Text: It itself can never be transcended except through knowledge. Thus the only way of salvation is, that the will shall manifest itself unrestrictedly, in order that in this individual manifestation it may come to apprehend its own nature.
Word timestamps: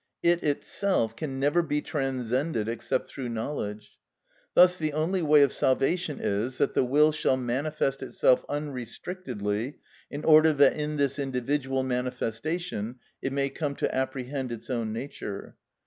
It 0.23 0.41
itself 0.43 1.15
can 1.15 1.39
never 1.39 1.61
be 1.61 1.79
transcended 1.79 2.67
except 2.67 3.07
through 3.07 3.29
knowledge. 3.29 3.99
Thus 4.55 4.75
the 4.75 4.93
only 4.93 5.21
way 5.21 5.43
of 5.43 5.53
salvation 5.53 6.19
is, 6.19 6.57
that 6.57 6.73
the 6.73 6.83
will 6.83 7.11
shall 7.11 7.37
manifest 7.37 8.01
itself 8.01 8.43
unrestrictedly, 8.49 9.75
in 10.09 10.25
order 10.25 10.53
that 10.53 10.73
in 10.75 10.97
this 10.97 11.19
individual 11.19 11.83
manifestation 11.83 12.95
it 13.21 13.31
may 13.31 13.51
come 13.51 13.75
to 13.75 13.95
apprehend 13.95 14.51
its 14.51 14.71
own 14.71 14.91
nature. 14.91 15.55